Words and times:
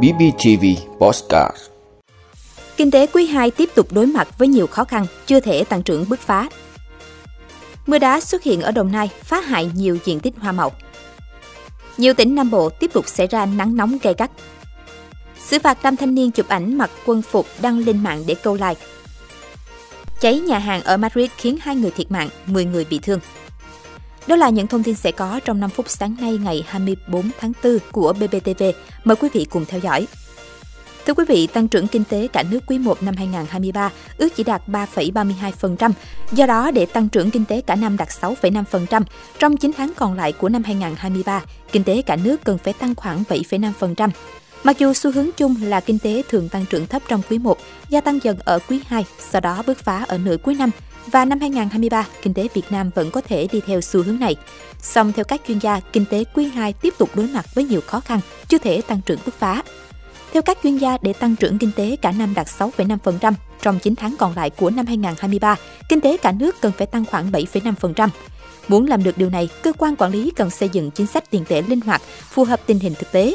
BBTV 0.00 0.64
Postcard 0.98 1.56
Kinh 2.76 2.90
tế 2.90 3.06
quý 3.06 3.26
2 3.26 3.50
tiếp 3.50 3.70
tục 3.74 3.92
đối 3.92 4.06
mặt 4.06 4.28
với 4.38 4.48
nhiều 4.48 4.66
khó 4.66 4.84
khăn, 4.84 5.06
chưa 5.26 5.40
thể 5.40 5.64
tăng 5.64 5.82
trưởng 5.82 6.08
bứt 6.08 6.20
phá. 6.20 6.48
Mưa 7.86 7.98
đá 7.98 8.20
xuất 8.20 8.42
hiện 8.42 8.60
ở 8.60 8.72
Đồng 8.72 8.92
Nai 8.92 9.10
phá 9.22 9.40
hại 9.40 9.70
nhiều 9.74 9.98
diện 10.04 10.20
tích 10.20 10.34
hoa 10.38 10.52
màu. 10.52 10.72
Nhiều 11.96 12.14
tỉnh 12.14 12.34
Nam 12.34 12.50
Bộ 12.50 12.68
tiếp 12.68 12.92
tục 12.92 13.08
xảy 13.08 13.26
ra 13.26 13.46
nắng 13.46 13.76
nóng 13.76 13.98
gay 14.02 14.14
gắt. 14.18 14.30
Xử 15.38 15.58
phạt 15.58 15.78
nam 15.82 15.96
thanh 15.96 16.14
niên 16.14 16.30
chụp 16.30 16.48
ảnh 16.48 16.78
mặc 16.78 16.90
quân 17.06 17.22
phục 17.22 17.46
đăng 17.62 17.78
lên 17.78 18.02
mạng 18.02 18.24
để 18.26 18.34
câu 18.34 18.54
like. 18.54 18.80
Cháy 20.20 20.40
nhà 20.40 20.58
hàng 20.58 20.82
ở 20.82 20.96
Madrid 20.96 21.30
khiến 21.36 21.58
hai 21.60 21.76
người 21.76 21.90
thiệt 21.90 22.10
mạng, 22.10 22.28
10 22.46 22.64
người 22.64 22.86
bị 22.90 22.98
thương. 22.98 23.20
Đó 24.26 24.36
là 24.36 24.48
những 24.48 24.66
thông 24.66 24.82
tin 24.82 24.94
sẽ 24.94 25.10
có 25.12 25.40
trong 25.44 25.60
5 25.60 25.70
phút 25.70 25.88
sáng 25.88 26.16
nay 26.20 26.38
ngày 26.44 26.64
24 26.68 27.30
tháng 27.40 27.52
4 27.64 27.78
của 27.92 28.12
BBTV. 28.12 28.62
Mời 29.04 29.16
quý 29.16 29.28
vị 29.32 29.46
cùng 29.50 29.64
theo 29.64 29.80
dõi. 29.80 30.06
Thưa 31.06 31.14
quý 31.14 31.24
vị, 31.28 31.46
tăng 31.46 31.68
trưởng 31.68 31.86
kinh 31.86 32.04
tế 32.04 32.28
cả 32.32 32.42
nước 32.50 32.60
quý 32.66 32.78
1 32.78 33.02
năm 33.02 33.16
2023 33.16 33.90
ước 34.18 34.28
chỉ 34.36 34.44
đạt 34.44 34.62
3,32%. 34.68 35.90
Do 36.32 36.46
đó, 36.46 36.70
để 36.70 36.86
tăng 36.86 37.08
trưởng 37.08 37.30
kinh 37.30 37.44
tế 37.44 37.60
cả 37.60 37.74
năm 37.74 37.96
đạt 37.96 38.08
6,5%, 38.08 39.02
trong 39.38 39.56
9 39.56 39.70
tháng 39.76 39.92
còn 39.96 40.14
lại 40.14 40.32
của 40.32 40.48
năm 40.48 40.62
2023, 40.62 41.42
kinh 41.72 41.84
tế 41.84 42.02
cả 42.02 42.16
nước 42.16 42.44
cần 42.44 42.58
phải 42.58 42.72
tăng 42.72 42.94
khoảng 42.94 43.22
7,5%. 43.28 44.08
Mặc 44.64 44.78
dù 44.78 44.94
xu 44.94 45.12
hướng 45.12 45.28
chung 45.36 45.54
là 45.62 45.80
kinh 45.80 45.98
tế 45.98 46.22
thường 46.28 46.48
tăng 46.48 46.64
trưởng 46.66 46.86
thấp 46.86 47.02
trong 47.08 47.22
quý 47.30 47.38
1, 47.38 47.58
gia 47.88 48.00
tăng 48.00 48.18
dần 48.22 48.38
ở 48.44 48.58
quý 48.68 48.80
2, 48.86 49.04
sau 49.30 49.40
đó 49.40 49.62
bứt 49.66 49.78
phá 49.78 50.04
ở 50.08 50.18
nửa 50.18 50.36
cuối 50.36 50.54
năm, 50.54 50.70
và 51.06 51.24
năm 51.24 51.40
2023, 51.40 52.06
kinh 52.22 52.34
tế 52.34 52.48
Việt 52.54 52.62
Nam 52.70 52.90
vẫn 52.94 53.10
có 53.10 53.20
thể 53.20 53.48
đi 53.52 53.60
theo 53.66 53.80
xu 53.80 54.02
hướng 54.02 54.20
này. 54.20 54.36
Song 54.78 55.12
theo 55.12 55.24
các 55.24 55.40
chuyên 55.48 55.58
gia, 55.58 55.80
kinh 55.80 56.04
tế 56.04 56.24
quý 56.34 56.46
2 56.48 56.72
tiếp 56.72 56.94
tục 56.98 57.10
đối 57.14 57.26
mặt 57.26 57.54
với 57.54 57.64
nhiều 57.64 57.80
khó 57.86 58.00
khăn, 58.00 58.20
chưa 58.48 58.58
thể 58.58 58.80
tăng 58.80 59.00
trưởng 59.06 59.18
bứt 59.26 59.34
phá. 59.38 59.62
Theo 60.32 60.42
các 60.42 60.58
chuyên 60.62 60.76
gia, 60.76 60.98
để 61.02 61.12
tăng 61.12 61.36
trưởng 61.36 61.58
kinh 61.58 61.70
tế 61.76 61.96
cả 62.02 62.12
năm 62.12 62.34
đạt 62.34 62.46
6,5%, 62.46 63.32
trong 63.62 63.78
9 63.78 63.96
tháng 63.96 64.14
còn 64.18 64.36
lại 64.36 64.50
của 64.50 64.70
năm 64.70 64.86
2023, 64.86 65.56
kinh 65.88 66.00
tế 66.00 66.16
cả 66.16 66.32
nước 66.32 66.60
cần 66.60 66.72
phải 66.78 66.86
tăng 66.86 67.04
khoảng 67.04 67.30
7,5%. 67.30 68.08
Muốn 68.68 68.86
làm 68.86 69.02
được 69.02 69.18
điều 69.18 69.30
này, 69.30 69.48
cơ 69.62 69.72
quan 69.72 69.96
quản 69.96 70.12
lý 70.12 70.30
cần 70.36 70.50
xây 70.50 70.68
dựng 70.68 70.90
chính 70.90 71.06
sách 71.06 71.30
tiền 71.30 71.44
tệ 71.48 71.62
linh 71.62 71.80
hoạt, 71.80 72.02
phù 72.30 72.44
hợp 72.44 72.60
tình 72.66 72.78
hình 72.78 72.94
thực 72.94 73.12
tế. 73.12 73.34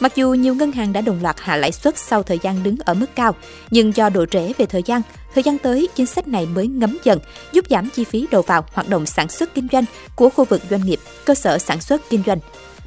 Mặc 0.00 0.16
dù 0.16 0.34
nhiều 0.34 0.54
ngân 0.54 0.72
hàng 0.72 0.92
đã 0.92 1.00
đồng 1.00 1.22
loạt 1.22 1.36
hạ 1.40 1.56
lãi 1.56 1.72
suất 1.72 1.98
sau 1.98 2.22
thời 2.22 2.38
gian 2.42 2.62
đứng 2.62 2.76
ở 2.84 2.94
mức 2.94 3.06
cao, 3.14 3.34
nhưng 3.70 3.96
do 3.96 4.08
độ 4.08 4.26
trễ 4.26 4.52
về 4.58 4.66
thời 4.66 4.82
gian, 4.82 5.02
thời 5.34 5.42
gian 5.42 5.58
tới 5.58 5.88
chính 5.94 6.06
sách 6.06 6.28
này 6.28 6.46
mới 6.46 6.66
ngấm 6.66 6.98
dần, 7.04 7.18
giúp 7.52 7.64
giảm 7.70 7.88
chi 7.90 8.04
phí 8.04 8.26
đầu 8.30 8.42
vào 8.42 8.64
hoạt 8.72 8.88
động 8.88 9.06
sản 9.06 9.28
xuất 9.28 9.54
kinh 9.54 9.68
doanh 9.72 9.84
của 10.16 10.30
khu 10.30 10.44
vực 10.44 10.62
doanh 10.70 10.86
nghiệp, 10.86 11.00
cơ 11.24 11.34
sở 11.34 11.58
sản 11.58 11.80
xuất 11.80 12.02
kinh 12.10 12.22
doanh. 12.26 12.38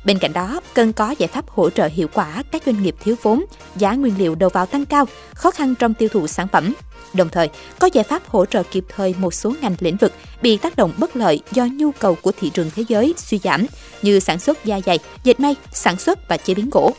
Bên 0.06 0.18
cạnh 0.20 0.34
đó, 0.34 0.62
cần 0.74 0.94
có 0.94 1.16
giải 1.18 1.28
pháp 1.28 1.50
hỗ 1.50 1.70
trợ 1.70 1.88
hiệu 1.88 2.08
quả 2.14 2.44
các 2.52 2.62
doanh 2.66 2.84
nghiệp 2.84 2.96
thiếu 3.04 3.16
vốn, 3.22 3.46
giá 3.76 3.94
nguyên 3.94 4.14
liệu 4.18 4.36
đầu 4.36 4.50
vào 4.50 4.66
tăng 4.66 4.86
cao, 4.86 5.06
khó 5.34 5.52
khăn 5.52 5.76
trong 5.76 5.94
tiêu 5.94 6.10
thụ 6.10 6.28
sản 6.28 6.48
phẩm. 6.48 6.74
Đồng 7.14 7.30
thời, 7.30 7.50
có 7.80 7.90
giải 7.94 8.04
pháp 8.04 8.22
hỗ 8.28 8.46
trợ 8.46 8.64
kịp 8.64 8.86
thời 8.96 9.16
một 9.18 9.34
số 9.34 9.54
ngành 9.62 9.76
lĩnh 9.80 9.98
vực 9.98 10.14
bị 10.42 10.58
tác 10.58 10.76
động 10.76 10.94
bất 10.98 11.16
lợi 11.16 11.42
do 11.52 11.68
nhu 11.72 11.92
cầu 11.92 12.16
của 12.16 12.32
thị 12.40 12.50
trường 12.50 12.72
thế 12.76 12.84
giới 12.88 13.14
suy 13.18 13.40
giảm 13.44 13.66
như 14.02 14.20
sản 14.20 14.40
xuất 14.40 14.66
da 14.66 14.80
dày, 14.86 15.00
dệt 15.24 15.40
may, 15.40 15.56
sản 15.72 15.98
xuất 15.98 16.28
và 16.28 16.38
chế 16.38 16.54
biến 16.54 16.70
gỗ. 16.70 16.94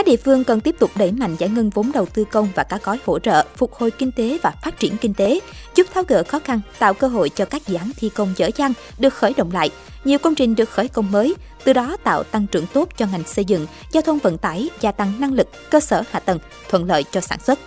Các 0.00 0.06
địa 0.06 0.16
phương 0.16 0.44
cần 0.44 0.60
tiếp 0.60 0.76
tục 0.78 0.90
đẩy 0.94 1.12
mạnh 1.12 1.36
giải 1.38 1.48
ngân 1.48 1.70
vốn 1.70 1.92
đầu 1.92 2.06
tư 2.06 2.24
công 2.24 2.48
và 2.54 2.62
các 2.62 2.84
gói 2.84 2.98
hỗ 3.06 3.18
trợ 3.18 3.44
phục 3.56 3.74
hồi 3.74 3.90
kinh 3.90 4.12
tế 4.12 4.38
và 4.42 4.52
phát 4.62 4.78
triển 4.78 4.96
kinh 4.96 5.14
tế, 5.14 5.40
giúp 5.74 5.86
tháo 5.94 6.04
gỡ 6.08 6.22
khó 6.28 6.38
khăn, 6.38 6.60
tạo 6.78 6.94
cơ 6.94 7.08
hội 7.08 7.28
cho 7.28 7.44
các 7.44 7.66
dự 7.66 7.74
án 7.74 7.90
thi 7.96 8.08
công 8.08 8.32
dở 8.36 8.50
dang 8.56 8.72
được 8.98 9.14
khởi 9.14 9.34
động 9.36 9.50
lại, 9.52 9.70
nhiều 10.04 10.18
công 10.18 10.34
trình 10.34 10.54
được 10.54 10.70
khởi 10.70 10.88
công 10.88 11.10
mới, 11.10 11.34
từ 11.64 11.72
đó 11.72 11.96
tạo 12.04 12.22
tăng 12.22 12.46
trưởng 12.46 12.66
tốt 12.66 12.88
cho 12.96 13.06
ngành 13.12 13.24
xây 13.24 13.44
dựng, 13.44 13.66
giao 13.92 14.02
thông 14.02 14.18
vận 14.18 14.38
tải, 14.38 14.70
gia 14.80 14.92
tăng 14.92 15.12
năng 15.20 15.32
lực, 15.32 15.48
cơ 15.70 15.80
sở 15.80 16.02
hạ 16.10 16.20
tầng, 16.20 16.38
thuận 16.68 16.84
lợi 16.84 17.04
cho 17.10 17.20
sản 17.20 17.38
xuất. 17.46 17.58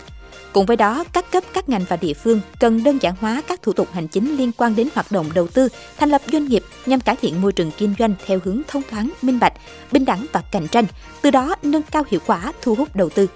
Cùng 0.53 0.65
với 0.65 0.77
đó, 0.77 1.03
các 1.13 1.31
cấp, 1.31 1.43
các 1.53 1.69
ngành 1.69 1.85
và 1.89 1.97
địa 1.97 2.13
phương 2.13 2.41
cần 2.59 2.83
đơn 2.83 2.97
giản 3.01 3.13
hóa 3.19 3.41
các 3.47 3.61
thủ 3.61 3.73
tục 3.73 3.88
hành 3.94 4.07
chính 4.07 4.38
liên 4.38 4.51
quan 4.57 4.75
đến 4.75 4.88
hoạt 4.95 5.11
động 5.11 5.25
đầu 5.33 5.47
tư, 5.47 5.67
thành 5.97 6.09
lập 6.09 6.22
doanh 6.31 6.45
nghiệp 6.45 6.63
nhằm 6.85 7.00
cải 7.00 7.16
thiện 7.16 7.41
môi 7.41 7.51
trường 7.51 7.72
kinh 7.78 7.95
doanh 8.00 8.13
theo 8.25 8.39
hướng 8.44 8.61
thông 8.67 8.83
thoáng, 8.89 9.09
minh 9.22 9.39
bạch, 9.39 9.53
bình 9.91 10.05
đẳng 10.05 10.25
và 10.31 10.44
cạnh 10.51 10.67
tranh, 10.67 10.85
từ 11.22 11.31
đó 11.31 11.55
nâng 11.63 11.81
cao 11.81 12.03
hiệu 12.07 12.19
quả 12.25 12.53
thu 12.61 12.75
hút 12.75 12.95
đầu 12.95 13.09
tư. 13.09 13.28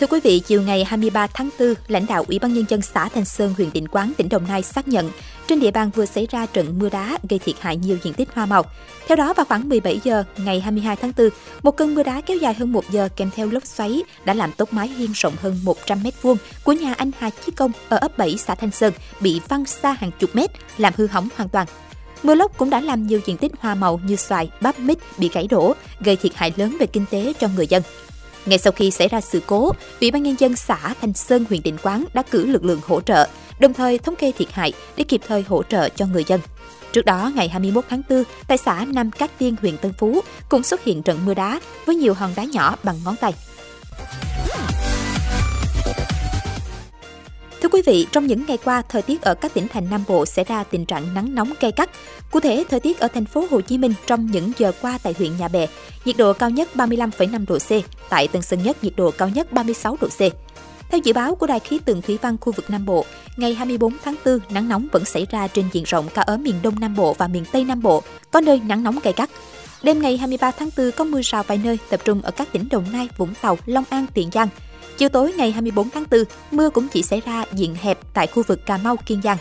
Thưa 0.00 0.06
quý 0.06 0.20
vị, 0.20 0.40
chiều 0.40 0.62
ngày 0.62 0.84
23 0.84 1.26
tháng 1.26 1.48
4, 1.58 1.74
lãnh 1.88 2.06
đạo 2.06 2.24
Ủy 2.28 2.38
ban 2.38 2.54
Nhân 2.54 2.64
dân 2.68 2.82
xã 2.82 3.08
Thanh 3.08 3.24
Sơn, 3.24 3.54
huyện 3.56 3.70
Định 3.72 3.88
Quán, 3.88 4.12
tỉnh 4.16 4.28
Đồng 4.28 4.44
Nai 4.48 4.62
xác 4.62 4.88
nhận 4.88 5.10
trên 5.46 5.60
địa 5.60 5.70
bàn 5.70 5.90
vừa 5.94 6.06
xảy 6.06 6.26
ra 6.30 6.46
trận 6.46 6.78
mưa 6.78 6.88
đá 6.88 7.18
gây 7.28 7.38
thiệt 7.38 7.54
hại 7.60 7.76
nhiều 7.76 7.98
diện 8.02 8.14
tích 8.14 8.28
hoa 8.34 8.46
màu. 8.46 8.62
Theo 9.08 9.16
đó, 9.16 9.34
vào 9.34 9.46
khoảng 9.46 9.68
17 9.68 10.00
giờ 10.04 10.24
ngày 10.36 10.60
22 10.60 10.96
tháng 10.96 11.12
4, 11.18 11.28
một 11.62 11.76
cơn 11.76 11.94
mưa 11.94 12.02
đá 12.02 12.20
kéo 12.20 12.36
dài 12.36 12.54
hơn 12.54 12.72
1 12.72 12.84
giờ 12.90 13.08
kèm 13.16 13.30
theo 13.36 13.48
lốc 13.50 13.66
xoáy 13.66 14.02
đã 14.24 14.34
làm 14.34 14.52
tốc 14.52 14.72
mái 14.72 14.88
hiên 14.88 15.12
rộng 15.14 15.34
hơn 15.40 15.60
100 15.64 16.02
mét 16.02 16.22
vuông 16.22 16.36
của 16.64 16.72
nhà 16.72 16.94
anh 16.94 17.10
Hà 17.18 17.30
Chí 17.30 17.52
Công 17.52 17.72
ở 17.88 17.96
ấp 17.96 18.18
7 18.18 18.36
xã 18.38 18.54
Thanh 18.54 18.70
Sơn 18.70 18.92
bị 19.20 19.40
văng 19.48 19.64
xa 19.64 19.92
hàng 19.92 20.10
chục 20.18 20.30
mét, 20.34 20.50
làm 20.78 20.92
hư 20.96 21.06
hỏng 21.06 21.28
hoàn 21.36 21.48
toàn. 21.48 21.66
Mưa 22.22 22.34
lốc 22.34 22.58
cũng 22.58 22.70
đã 22.70 22.80
làm 22.80 23.06
nhiều 23.06 23.20
diện 23.26 23.36
tích 23.36 23.52
hoa 23.58 23.74
màu 23.74 24.00
như 24.06 24.16
xoài, 24.16 24.50
bắp 24.60 24.78
mít 24.78 24.98
bị 25.18 25.30
gãy 25.32 25.46
đổ, 25.50 25.74
gây 26.00 26.16
thiệt 26.16 26.34
hại 26.34 26.52
lớn 26.56 26.76
về 26.80 26.86
kinh 26.86 27.04
tế 27.10 27.32
cho 27.40 27.48
người 27.56 27.66
dân. 27.66 27.82
Ngay 28.46 28.58
sau 28.58 28.72
khi 28.72 28.90
xảy 28.90 29.08
ra 29.08 29.20
sự 29.20 29.40
cố, 29.46 29.72
Ủy 30.00 30.10
ban 30.10 30.22
nhân 30.22 30.36
dân 30.38 30.56
xã 30.56 30.94
Thanh 31.00 31.12
Sơn, 31.12 31.44
huyện 31.48 31.62
Định 31.62 31.76
Quán 31.82 32.04
đã 32.14 32.22
cử 32.22 32.46
lực 32.46 32.64
lượng 32.64 32.80
hỗ 32.86 33.00
trợ, 33.00 33.28
đồng 33.58 33.74
thời 33.74 33.98
thống 33.98 34.16
kê 34.16 34.32
thiệt 34.32 34.52
hại 34.52 34.72
để 34.96 35.04
kịp 35.04 35.20
thời 35.28 35.44
hỗ 35.48 35.62
trợ 35.62 35.88
cho 35.88 36.06
người 36.06 36.24
dân. 36.26 36.40
Trước 36.92 37.04
đó, 37.04 37.32
ngày 37.34 37.48
21 37.48 37.84
tháng 37.88 38.02
4, 38.08 38.22
tại 38.48 38.58
xã 38.58 38.84
Nam 38.88 39.10
Cát 39.10 39.38
Tiên, 39.38 39.56
huyện 39.60 39.76
Tân 39.76 39.92
Phú 39.98 40.20
cũng 40.48 40.62
xuất 40.62 40.84
hiện 40.84 41.02
trận 41.02 41.18
mưa 41.26 41.34
đá 41.34 41.60
với 41.86 41.96
nhiều 41.96 42.14
hòn 42.14 42.32
đá 42.36 42.44
nhỏ 42.44 42.76
bằng 42.82 42.96
ngón 43.04 43.16
tay. 43.16 43.32
Thưa 47.66 47.70
quý 47.70 47.82
vị, 47.86 48.06
trong 48.12 48.26
những 48.26 48.44
ngày 48.48 48.58
qua, 48.64 48.82
thời 48.88 49.02
tiết 49.02 49.22
ở 49.22 49.34
các 49.34 49.54
tỉnh 49.54 49.68
thành 49.68 49.90
Nam 49.90 50.04
Bộ 50.08 50.26
xảy 50.26 50.44
ra 50.44 50.64
tình 50.64 50.86
trạng 50.86 51.14
nắng 51.14 51.34
nóng 51.34 51.52
gay 51.60 51.72
gắt. 51.76 51.90
Cụ 52.30 52.40
thể, 52.40 52.64
thời 52.70 52.80
tiết 52.80 52.98
ở 52.98 53.08
thành 53.08 53.24
phố 53.24 53.46
Hồ 53.50 53.60
Chí 53.60 53.78
Minh 53.78 53.94
trong 54.06 54.26
những 54.26 54.52
giờ 54.58 54.72
qua 54.82 54.98
tại 55.02 55.14
huyện 55.18 55.36
Nhà 55.36 55.48
Bè, 55.48 55.66
nhiệt 56.04 56.16
độ 56.16 56.32
cao 56.32 56.50
nhất 56.50 56.68
35,5 56.74 57.44
độ 57.48 57.58
C, 57.58 57.70
tại 58.08 58.28
Tân 58.28 58.42
Sơn 58.42 58.62
Nhất 58.62 58.84
nhiệt 58.84 58.92
độ 58.96 59.10
cao 59.10 59.28
nhất 59.28 59.52
36 59.52 59.96
độ 60.00 60.08
C. 60.08 60.20
Theo 60.90 61.00
dự 61.04 61.12
báo 61.12 61.34
của 61.34 61.46
Đài 61.46 61.60
khí 61.60 61.78
tượng 61.78 62.02
thủy 62.02 62.18
văn 62.22 62.36
khu 62.40 62.52
vực 62.52 62.70
Nam 62.70 62.84
Bộ, 62.84 63.04
ngày 63.36 63.54
24 63.54 63.92
tháng 64.04 64.14
4, 64.24 64.38
nắng 64.50 64.68
nóng 64.68 64.88
vẫn 64.92 65.04
xảy 65.04 65.26
ra 65.30 65.48
trên 65.48 65.64
diện 65.72 65.84
rộng 65.86 66.08
cả 66.14 66.22
ở 66.22 66.36
miền 66.36 66.54
Đông 66.62 66.80
Nam 66.80 66.94
Bộ 66.94 67.14
và 67.14 67.28
miền 67.28 67.44
Tây 67.52 67.64
Nam 67.64 67.82
Bộ, 67.82 68.02
có 68.30 68.40
nơi 68.40 68.60
nắng 68.66 68.82
nóng 68.82 68.98
gay 69.02 69.14
gắt. 69.16 69.30
Đêm 69.82 70.02
ngày 70.02 70.16
23 70.16 70.50
tháng 70.50 70.70
4 70.76 70.90
có 70.92 71.04
mưa 71.04 71.20
rào 71.24 71.42
vài 71.42 71.60
nơi 71.64 71.78
tập 71.90 72.00
trung 72.04 72.22
ở 72.22 72.30
các 72.30 72.48
tỉnh 72.52 72.68
Đồng 72.70 72.84
Nai, 72.92 73.08
Vũng 73.16 73.34
Tàu, 73.42 73.58
Long 73.66 73.84
An, 73.90 74.06
Tiền 74.14 74.30
Giang. 74.32 74.48
Chiều 74.98 75.08
tối 75.08 75.32
ngày 75.36 75.52
24 75.52 75.90
tháng 75.90 76.04
4, 76.10 76.24
mưa 76.50 76.70
cũng 76.70 76.88
chỉ 76.88 77.02
xảy 77.02 77.20
ra 77.20 77.44
diện 77.52 77.74
hẹp 77.74 77.98
tại 78.14 78.26
khu 78.26 78.42
vực 78.46 78.66
Cà 78.66 78.76
Mau, 78.76 78.96
Kiên 78.96 79.22
Giang. 79.22 79.36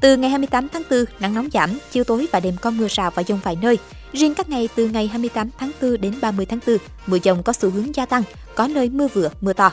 Từ 0.00 0.16
ngày 0.16 0.30
28 0.30 0.68
tháng 0.68 0.82
4, 0.90 1.04
nắng 1.20 1.34
nóng 1.34 1.48
giảm, 1.52 1.78
chiều 1.90 2.04
tối 2.04 2.26
và 2.32 2.40
đêm 2.40 2.56
có 2.60 2.70
mưa 2.70 2.86
rào 2.90 3.10
và 3.10 3.22
dông 3.22 3.40
vài 3.44 3.56
nơi. 3.62 3.78
Riêng 4.12 4.34
các 4.34 4.48
ngày 4.48 4.68
từ 4.74 4.88
ngày 4.88 5.06
28 5.06 5.50
tháng 5.58 5.70
4 5.82 6.00
đến 6.00 6.14
30 6.20 6.46
tháng 6.46 6.58
4, 6.66 6.76
mưa 7.06 7.18
dông 7.24 7.42
có 7.42 7.52
xu 7.52 7.70
hướng 7.70 7.94
gia 7.94 8.06
tăng, 8.06 8.22
có 8.54 8.68
nơi 8.68 8.88
mưa 8.88 9.08
vừa, 9.08 9.30
mưa 9.40 9.52
to. 9.52 9.72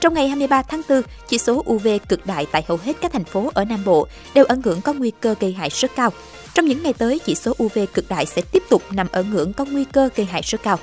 Trong 0.00 0.14
ngày 0.14 0.28
23 0.28 0.62
tháng 0.62 0.82
4, 0.88 1.02
chỉ 1.28 1.38
số 1.38 1.64
UV 1.70 1.88
cực 2.08 2.26
đại 2.26 2.46
tại 2.52 2.64
hầu 2.68 2.78
hết 2.84 2.96
các 3.00 3.12
thành 3.12 3.24
phố 3.24 3.50
ở 3.54 3.64
Nam 3.64 3.84
Bộ 3.84 4.06
đều 4.34 4.44
ở 4.44 4.56
ngưỡng 4.56 4.80
có 4.80 4.92
nguy 4.92 5.12
cơ 5.20 5.34
gây 5.40 5.52
hại 5.52 5.68
rất 5.72 5.90
cao. 5.96 6.10
Trong 6.54 6.66
những 6.66 6.82
ngày 6.82 6.92
tới, 6.92 7.18
chỉ 7.18 7.34
số 7.34 7.54
UV 7.62 7.78
cực 7.94 8.08
đại 8.08 8.26
sẽ 8.26 8.42
tiếp 8.42 8.62
tục 8.68 8.82
nằm 8.90 9.06
ở 9.12 9.22
ngưỡng 9.22 9.52
có 9.52 9.64
nguy 9.64 9.84
cơ 9.84 10.08
gây 10.16 10.26
hại 10.26 10.42
rất 10.44 10.62
cao. 10.62 10.78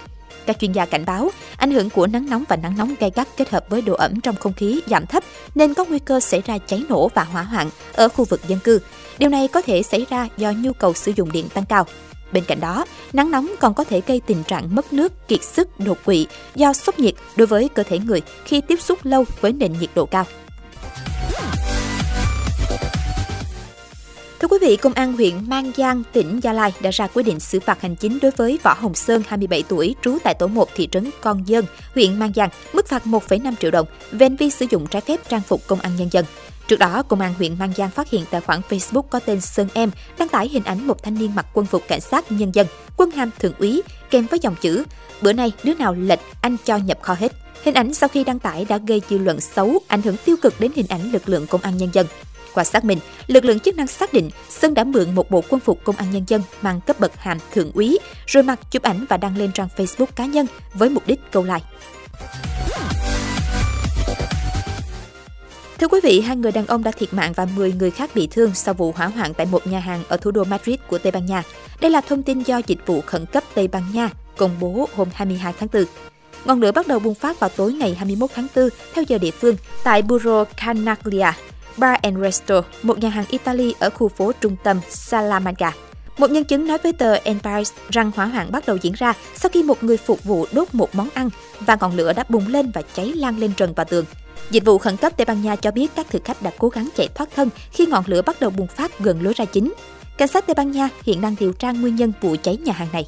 Các 0.45 0.59
chuyên 0.59 0.71
gia 0.71 0.85
cảnh 0.85 1.05
báo, 1.05 1.31
ảnh 1.57 1.71
hưởng 1.71 1.89
của 1.89 2.07
nắng 2.07 2.29
nóng 2.29 2.43
và 2.49 2.55
nắng 2.55 2.77
nóng 2.77 2.95
gay 2.99 3.11
gắt 3.15 3.27
kết 3.37 3.49
hợp 3.49 3.65
với 3.69 3.81
độ 3.81 3.93
ẩm 3.93 4.21
trong 4.21 4.35
không 4.35 4.53
khí 4.53 4.81
giảm 4.87 5.05
thấp 5.05 5.23
nên 5.55 5.73
có 5.73 5.85
nguy 5.85 5.99
cơ 5.99 6.19
xảy 6.19 6.41
ra 6.45 6.57
cháy 6.57 6.83
nổ 6.89 7.07
và 7.07 7.23
hỏa 7.23 7.43
hoạn 7.43 7.69
ở 7.93 8.09
khu 8.09 8.25
vực 8.25 8.41
dân 8.47 8.59
cư. 8.59 8.79
Điều 9.17 9.29
này 9.29 9.47
có 9.47 9.61
thể 9.61 9.83
xảy 9.83 10.05
ra 10.09 10.27
do 10.37 10.51
nhu 10.51 10.73
cầu 10.73 10.93
sử 10.93 11.11
dụng 11.15 11.31
điện 11.31 11.49
tăng 11.49 11.65
cao. 11.65 11.85
Bên 12.31 12.43
cạnh 12.47 12.59
đó, 12.59 12.85
nắng 13.13 13.31
nóng 13.31 13.55
còn 13.59 13.73
có 13.73 13.83
thể 13.83 14.01
gây 14.07 14.21
tình 14.27 14.43
trạng 14.43 14.75
mất 14.75 14.93
nước, 14.93 15.27
kiệt 15.27 15.43
sức, 15.43 15.79
đột 15.79 15.97
quỵ 16.05 16.27
do 16.55 16.73
sốc 16.73 16.99
nhiệt 16.99 17.13
đối 17.35 17.47
với 17.47 17.69
cơ 17.69 17.83
thể 17.83 17.99
người 17.99 18.21
khi 18.45 18.61
tiếp 18.61 18.81
xúc 18.81 18.99
lâu 19.03 19.25
với 19.41 19.53
nền 19.53 19.73
nhiệt 19.79 19.89
độ 19.95 20.05
cao. 20.05 20.25
Thưa 24.39 24.47
quý 24.47 24.57
vị, 24.61 24.75
Công 24.75 24.93
an 24.93 25.13
huyện 25.13 25.33
Mang 25.47 25.71
Giang, 25.77 26.03
tỉnh 26.13 26.39
Gia 26.43 26.53
Lai 26.53 26.73
đã 26.81 26.91
ra 26.91 27.07
quyết 27.07 27.23
định 27.23 27.39
xử 27.39 27.59
phạt 27.59 27.81
hành 27.81 27.95
chính 27.95 28.19
đối 28.21 28.31
với 28.31 28.59
Võ 28.63 28.73
Hồng 28.73 28.95
Sơn, 28.95 29.23
27 29.27 29.63
tuổi, 29.63 29.95
trú 30.01 30.17
tại 30.23 30.33
tổ 30.33 30.47
1 30.47 30.69
thị 30.75 30.87
trấn 30.91 31.09
Con 31.21 31.43
Dơn, 31.47 31.65
huyện 31.95 32.19
Mang 32.19 32.33
Giang, 32.35 32.49
mức 32.73 32.87
phạt 32.87 33.05
1,5 33.05 33.53
triệu 33.59 33.71
đồng 33.71 33.87
về 34.11 34.25
hành 34.25 34.35
vi 34.35 34.49
sử 34.49 34.65
dụng 34.69 34.87
trái 34.87 35.01
phép 35.01 35.29
trang 35.29 35.41
phục 35.41 35.67
công 35.67 35.79
an 35.79 35.95
nhân 35.95 36.09
dân. 36.11 36.25
Trước 36.67 36.79
đó, 36.79 37.03
Công 37.03 37.21
an 37.21 37.33
huyện 37.37 37.59
Mang 37.59 37.73
Giang 37.77 37.89
phát 37.89 38.09
hiện 38.09 38.25
tài 38.31 38.41
khoản 38.41 38.61
Facebook 38.69 39.01
có 39.01 39.19
tên 39.19 39.41
Sơn 39.41 39.67
Em 39.73 39.91
đăng 40.19 40.29
tải 40.29 40.49
hình 40.49 40.63
ảnh 40.63 40.87
một 40.87 41.03
thanh 41.03 41.19
niên 41.19 41.35
mặc 41.35 41.45
quân 41.53 41.65
phục 41.65 41.83
cảnh 41.87 42.01
sát 42.01 42.31
nhân 42.31 42.55
dân, 42.55 42.67
quân 42.97 43.11
hàm 43.11 43.29
thượng 43.39 43.53
úy, 43.59 43.81
kèm 44.09 44.25
với 44.25 44.39
dòng 44.39 44.55
chữ 44.61 44.83
Bữa 45.21 45.33
nay 45.33 45.51
đứa 45.63 45.73
nào 45.73 45.93
lệch 45.93 46.19
anh 46.41 46.57
cho 46.65 46.77
nhập 46.77 46.97
kho 47.01 47.13
hết. 47.13 47.31
Hình 47.63 47.75
ảnh 47.75 47.93
sau 47.93 48.09
khi 48.09 48.23
đăng 48.23 48.39
tải 48.39 48.65
đã 48.65 48.77
gây 48.87 49.01
dư 49.09 49.17
luận 49.17 49.39
xấu, 49.39 49.79
ảnh 49.87 50.01
hưởng 50.01 50.15
tiêu 50.25 50.35
cực 50.41 50.59
đến 50.59 50.71
hình 50.75 50.87
ảnh 50.89 51.11
lực 51.11 51.29
lượng 51.29 51.47
công 51.47 51.61
an 51.61 51.77
nhân 51.77 51.89
dân. 51.93 52.07
Qua 52.53 52.63
xác 52.63 52.85
minh, 52.85 52.99
lực 53.27 53.45
lượng 53.45 53.59
chức 53.59 53.75
năng 53.75 53.87
xác 53.87 54.13
định 54.13 54.29
Sơn 54.49 54.73
đã 54.73 54.83
mượn 54.83 55.15
một 55.15 55.31
bộ 55.31 55.43
quân 55.49 55.59
phục 55.59 55.83
công 55.83 55.95
an 55.95 56.11
nhân 56.11 56.23
dân 56.27 56.41
mang 56.61 56.81
cấp 56.81 56.99
bậc 56.99 57.15
hàm 57.17 57.37
thượng 57.53 57.71
úy, 57.73 57.97
rồi 58.25 58.43
mặc 58.43 58.59
chụp 58.71 58.83
ảnh 58.83 59.05
và 59.09 59.17
đăng 59.17 59.37
lên 59.37 59.51
trang 59.51 59.67
Facebook 59.77 60.05
cá 60.15 60.25
nhân 60.25 60.45
với 60.73 60.89
mục 60.89 61.03
đích 61.07 61.19
câu 61.31 61.43
like. 61.43 61.65
Thưa 65.79 65.87
quý 65.87 65.99
vị, 66.03 66.21
hai 66.21 66.35
người 66.35 66.51
đàn 66.51 66.65
ông 66.65 66.83
đã 66.83 66.91
thiệt 66.91 67.13
mạng 67.13 67.33
và 67.35 67.45
10 67.55 67.73
người 67.73 67.91
khác 67.91 68.09
bị 68.15 68.27
thương 68.27 68.53
sau 68.53 68.73
vụ 68.73 68.91
hỏa 68.91 69.07
hoạn 69.07 69.33
tại 69.33 69.47
một 69.51 69.67
nhà 69.67 69.79
hàng 69.79 70.03
ở 70.07 70.17
thủ 70.17 70.31
đô 70.31 70.43
Madrid 70.43 70.79
của 70.87 70.97
Tây 70.97 71.11
Ban 71.11 71.25
Nha. 71.25 71.43
Đây 71.81 71.91
là 71.91 72.01
thông 72.01 72.23
tin 72.23 72.43
do 72.43 72.61
dịch 72.67 72.79
vụ 72.85 73.01
khẩn 73.01 73.25
cấp 73.25 73.43
Tây 73.53 73.67
Ban 73.67 73.83
Nha 73.93 74.09
công 74.37 74.55
bố 74.59 74.89
hôm 74.95 75.07
22 75.13 75.53
tháng 75.59 75.69
4. 75.73 75.85
Ngọn 76.45 76.61
lửa 76.61 76.71
bắt 76.71 76.87
đầu 76.87 76.99
bùng 76.99 77.15
phát 77.15 77.39
vào 77.39 77.49
tối 77.49 77.73
ngày 77.73 77.95
21 77.95 78.29
tháng 78.35 78.47
4 78.55 78.69
theo 78.93 79.03
giờ 79.07 79.17
địa 79.17 79.31
phương 79.31 79.55
tại 79.83 80.01
Burro 80.01 80.43
Canaglia, 80.43 81.31
Bar 81.79 81.99
and 82.01 82.17
Resto, 82.21 82.61
một 82.83 82.99
nhà 82.99 83.09
hàng 83.09 83.25
Italy 83.29 83.73
ở 83.79 83.89
khu 83.89 84.07
phố 84.07 84.31
trung 84.41 84.55
tâm 84.63 84.79
Salamanca. 84.89 85.73
Một 86.17 86.31
nhân 86.31 86.43
chứng 86.43 86.67
nói 86.67 86.77
với 86.83 86.93
tờ 86.93 87.13
Empire 87.13 87.71
rằng 87.89 88.11
hỏa 88.15 88.25
hoạn 88.25 88.51
bắt 88.51 88.65
đầu 88.67 88.77
diễn 88.81 88.93
ra 88.93 89.13
sau 89.35 89.49
khi 89.49 89.63
một 89.63 89.83
người 89.83 89.97
phục 89.97 90.23
vụ 90.23 90.45
đốt 90.51 90.67
một 90.71 90.95
món 90.95 91.09
ăn 91.13 91.29
và 91.59 91.77
ngọn 91.81 91.95
lửa 91.95 92.13
đã 92.13 92.23
bùng 92.29 92.47
lên 92.47 92.71
và 92.73 92.81
cháy 92.93 93.05
lan 93.15 93.39
lên 93.39 93.51
trần 93.57 93.73
và 93.73 93.83
tường. 93.83 94.05
Dịch 94.51 94.65
vụ 94.65 94.77
khẩn 94.77 94.97
cấp 94.97 95.13
Tây 95.17 95.25
Ban 95.25 95.41
Nha 95.41 95.55
cho 95.55 95.71
biết 95.71 95.91
các 95.95 96.07
thực 96.09 96.25
khách 96.25 96.41
đã 96.41 96.51
cố 96.57 96.69
gắng 96.69 96.89
chạy 96.95 97.07
thoát 97.15 97.29
thân 97.35 97.49
khi 97.71 97.85
ngọn 97.85 98.03
lửa 98.07 98.21
bắt 98.21 98.39
đầu 98.39 98.49
bùng 98.49 98.67
phát 98.67 98.99
gần 98.99 99.23
lối 99.23 99.33
ra 99.33 99.45
chính. 99.45 99.73
Cảnh 100.17 100.27
sát 100.27 100.47
Tây 100.47 100.55
Ban 100.55 100.71
Nha 100.71 100.89
hiện 101.03 101.21
đang 101.21 101.35
điều 101.39 101.53
tra 101.53 101.71
nguyên 101.71 101.95
nhân 101.95 102.13
vụ 102.21 102.35
cháy 102.43 102.57
nhà 102.57 102.73
hàng 102.73 102.87
này. 102.93 103.07